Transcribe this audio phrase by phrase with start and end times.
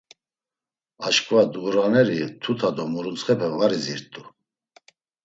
[1.07, 4.21] Aşǩva ndğuraneri tuta do muruntsxepe var izirt̆u.